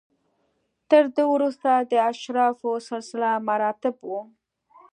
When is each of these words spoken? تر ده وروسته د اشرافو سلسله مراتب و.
تر 0.89 1.03
ده 1.15 1.23
وروسته 1.33 1.69
د 1.91 1.93
اشرافو 2.11 2.71
سلسله 2.89 3.29
مراتب 3.47 3.95
و. 4.09 4.11